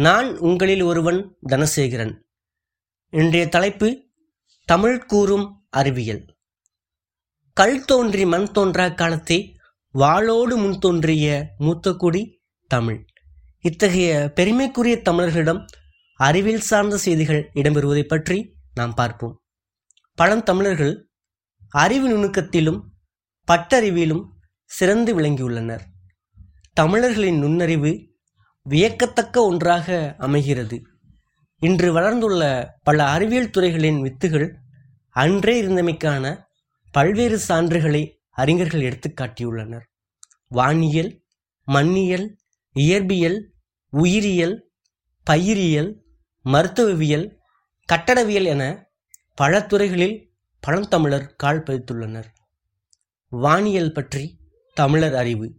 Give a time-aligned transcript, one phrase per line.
[0.00, 2.18] நான் உங்களில் ஒருவன் தனசேகரன்.
[3.10, 4.02] இன்றைய தலைப்பு
[4.64, 6.36] தமிழ் கூறும் அறிவியல்.
[7.52, 9.54] கல் தோன்றி மண் தோன்றா காலத்தே
[9.92, 13.06] வாளோடு முன் தோன்றிய மூத்த குடி தமிழ்.
[13.60, 15.66] இத்தகைய பெருமைக்குரிய தமிழர்களிடம்
[16.14, 19.42] அறிவியல் சார்ந்த செய்திகள் இடம்பெறுவதை பற்றி நாம் பார்ப்போம்.
[20.14, 21.08] பழந்தமிழர்கள்
[21.68, 22.82] அறிவு நுணுக்கத்திலும்
[23.52, 24.24] பட்டறிவிலும்
[24.64, 25.80] சிறந்து விளங்கியுள்ளனர்.
[26.72, 28.09] தமிழர்களின் நுண்ணறிவு
[28.62, 30.82] வியக்கத்தக்க ஒன்றாக அமைகிறது.
[31.58, 34.54] இன்று வளர்ந்துள்ள பல அறிவியல் துறைகளின் வித்துகள்
[35.10, 36.44] அன்றே இருந்தமைக்கான
[36.92, 39.82] பல்வேறு சான்றுகளை அறிஞர்கள் எடுத்துக்காட்டியுள்ளனர்
[40.48, 41.22] வானியல்
[41.66, 42.36] மண்ணியல்
[42.74, 43.42] இயற்பியல்
[43.90, 44.70] உயிரியல்
[45.30, 45.98] பயிரியல்
[46.44, 47.38] மருத்துவவியல்
[47.92, 48.88] கட்டடவியல் என
[49.34, 52.24] பல துறைகளில் பழந்தமிழர் கால் பதித்துள்ளனர்.
[53.28, 54.38] வானியல் பற்றி
[54.74, 55.56] தமிழர் அறிவு.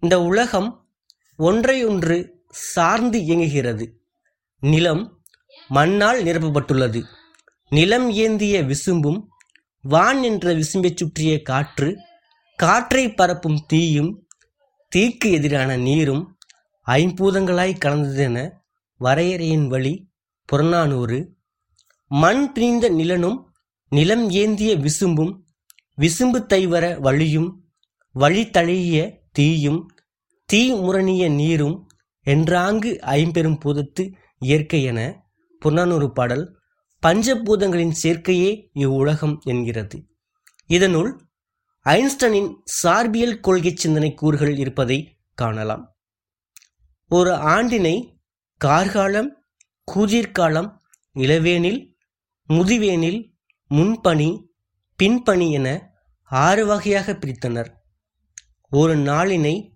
[0.00, 0.79] இந்த உலகம்
[1.40, 2.16] ஒன்றையொன்று
[2.50, 3.84] சார்ந்து இயங்குகிறது.
[4.60, 5.02] நிலம்
[5.68, 7.00] மண்ணால் நிரப்பப்பட்டுள்ளது.
[7.70, 9.20] நிலம் ஏந்திய விசும்பும்
[9.82, 11.96] வான் என்ற விசும்பைச் சுற்றிய காற்று
[12.56, 14.26] காற்றை பரப்பும் தீயும்
[14.96, 16.36] தீக்கு எதிரான நீரும்
[16.86, 18.36] ஐம்பூதங்களாய் கலந்ததென
[19.00, 19.94] வரையறையின் வழி
[20.44, 21.18] புறநானூறு.
[22.06, 23.38] மண் பிணிந்த நிலனும்
[23.88, 25.32] நிலம் ஏந்திய விசும்பும்
[25.98, 27.48] விசும்பு தைவர வழியும்
[28.12, 29.80] வழி தழிய தீயும்
[30.50, 31.88] தீ முரணிய நீரும்
[32.24, 35.22] என்றாங்கு ஐம்பெரும் பூதத்து இயற்கை என
[35.58, 36.58] புறநானூறு பாடல்
[37.02, 40.06] பஞ்சபூதங்களின் சேர்க்கையே இவ்வுலகம் என்கிறது.
[40.66, 41.24] இதனுள்
[41.84, 45.96] ஐன்ஸ்டனின் சார்பியல் கொள்கை சிந்தனை கூறுகள் இருப்பதை காணலாம்.
[47.08, 48.18] ஒரு ஆண்டினை
[48.56, 49.44] கார்காலம்
[49.84, 50.80] கூதிர்காலம்
[51.14, 51.94] இளவேனில்
[52.48, 53.32] முதிவேனில்
[53.70, 54.42] முன்பனி
[55.02, 57.70] பின்பனி என ஆறு வகையாக பிரித்தனர்.
[58.70, 59.69] ஒரு நாளினை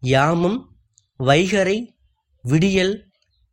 [0.00, 0.78] யாமம்
[1.18, 1.88] வைகரை
[2.42, 3.06] விடியல்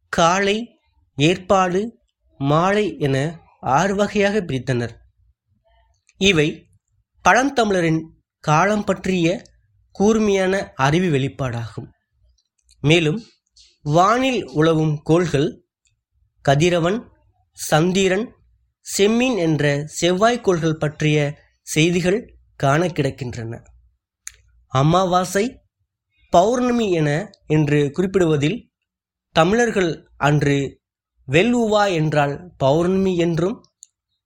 [0.10, 0.80] காலை
[1.16, 2.00] ஏற்பாடு
[2.38, 4.94] மாலை என ஆறு வகையாக பிரித்தனர்.
[6.18, 6.68] இவை
[7.24, 8.02] பழந்தமிழரின்
[8.40, 9.42] காலம் பற்றிய
[9.92, 11.88] கூர்மையான அறிவு வெளிப்பாடாகும்.
[12.80, 13.24] மேலும்
[13.82, 15.64] வானில் உழவும் கோள்கள்
[16.42, 17.12] கதிரவன்
[17.52, 18.36] சந்திரன்
[18.98, 23.66] செம்மீன் என்ற செவ்வாய்க்கோள்கள் பற்றிய செய்திகள் காண கிடக்கின்றன.
[24.68, 25.65] அமாவாசை
[26.36, 28.70] பௌர்ணமி என என்று குறிப்பிடுவதில்
[29.32, 30.82] தமிழர்கள் அன்று
[31.32, 33.64] வெல் உவா என்றால் பௌர்ணமி என்றும்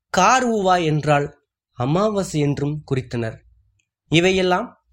[0.10, 3.38] கார் உவா என்றால் அமாவாசை என்றும் குறித்தனர்.
[4.08, 4.86] இவையெல்லாம்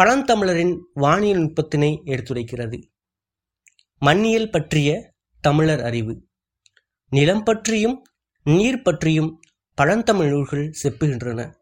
[0.00, 2.82] பழந்தமிழரின் வானியல் நுட்பத்தினை எடுத்துரைக்கிறது.
[4.00, 6.26] மண்ணியல் பற்றிய தமிழர் அறிவு.
[7.08, 8.02] நிலம் பற்றியும்
[8.44, 9.40] நீர் பற்றியும்
[9.74, 11.54] பழந்தமிழ் நூல்கள் செப்புகின்றன.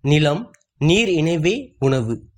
[0.00, 2.31] நிலம் நீர் இணைவே உணவு.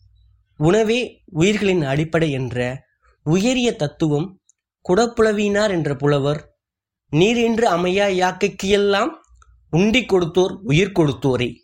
[0.56, 2.86] உணவே உயிர்களின் அடிப்படை என்ற
[3.22, 4.40] உயரிய தத்துவம்
[4.88, 6.56] குடப்புலவினார் என்ற புலவர்
[7.10, 9.10] நீர் என்று அமையா யாக்கைக்கெல்லாம்
[9.70, 11.54] உண்டி கொடுத்தோர் உயிர் கொடுத்தோரே.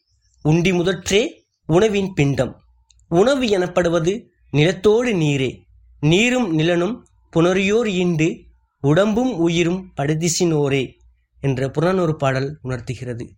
[0.43, 2.61] உண்டி முதற்றே உணவின் பிண்டம்.
[3.09, 5.59] உணவு எனப்படுவது நிலத்தோடு நீரே.
[6.01, 8.41] நீரும் நிலனும் புனரியோர் ஈண்டு
[8.81, 10.93] உடம்பும் உயிரும் படுதிசினோரே
[11.41, 13.34] என்ற புறநூறு பாடல் உணர்த்துகிறது.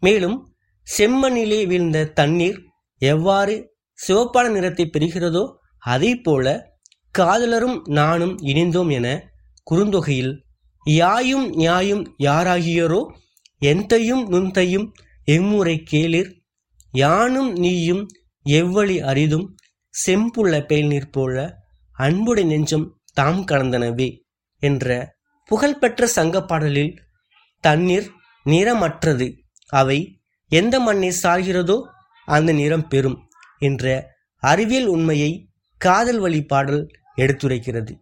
[0.00, 0.54] மேலும்
[0.98, 2.62] செம்மண்ணிலே வீழ்ந்த தண்ணீர்
[2.98, 3.75] எவ்வாறு
[4.08, 6.74] சிவப்பான நிறத்தை பெறுகிறதோ அதே போல
[7.18, 9.30] காதலரும் நானும் இணைந்தோம் என
[9.70, 10.40] குறுந்தொகையில்
[10.84, 13.06] யாயும் நியாயும் யாராகியரோ
[13.60, 14.92] எந்தையும் நுந்தையும்
[15.24, 16.32] எம்முறை கேளிர்
[16.92, 18.06] யானும் நீயும்
[18.44, 19.54] எவ்வழி அரிதும்
[20.06, 21.56] செம்புள்ள பேழ்நீர் போல
[21.98, 24.20] அன்புடை நெஞ்சம் தாம் கலந்தனவே
[24.58, 25.14] என்ற
[25.44, 27.02] புகழ்பெற்ற சங்க பாடலில்
[27.60, 28.10] தண்ணீர்
[28.46, 29.26] நிறமற்றது.
[29.68, 31.82] அவை எந்த மண்ணை சார்கிறதோ
[32.24, 33.25] அந்த நிறம் பெறும்.
[33.58, 37.94] என்ற அறிவியல் உண்மையை காதல் வழி பாடல் எடுத்துரைக்கிறது.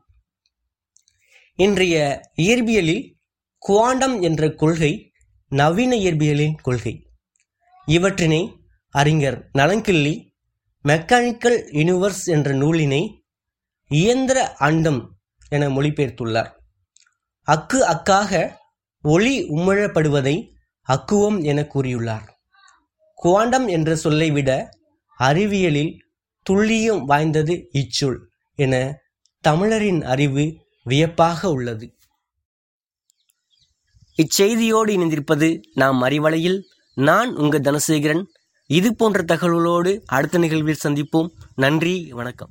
[1.54, 3.12] இன்றைய இயற்பியலில்
[3.58, 5.12] குவாண்டம் என்ற கொள்கை
[5.48, 7.06] நவீன இயற்பியலின் கொள்கை.
[7.86, 8.56] இவற்றினை
[8.90, 10.32] அறிஞர் நலங்கிள்ளி
[10.84, 13.08] மெக்கானிக்கல் யூனிவர்ஸ் என்ற நூலினை
[13.88, 15.18] இயந்திர அண்டம்
[15.48, 16.50] என மொழிபெயர்த்துள்ளார்.
[17.46, 18.50] அக்கு அக்காக
[19.02, 20.50] ஒளி உமிழப்படுவதை
[20.88, 22.28] அக்குவம் என கூறியுள்ளார்.
[23.14, 24.68] குவாண்டம் என்ற சொல்லை விட
[25.18, 25.92] அறிவியலில்
[26.50, 28.18] துல்லியம் வாய்ந்தது இச்சொல்
[28.54, 28.98] என
[29.40, 31.96] தமிழரின் அறிவு வியப்பாக உள்ளது.
[34.16, 36.60] இச்செய்தியோடு இணைந்திருப்பது நாம் அறிவலையில்
[36.94, 38.24] நான் உங்கள் தனசேகரன்.
[38.66, 41.28] இது போன்ற தகவல்களோடு அடுத்த நிகழ்வில் சந்திப்போம்.
[41.54, 42.50] நன்றி வணக்கம்.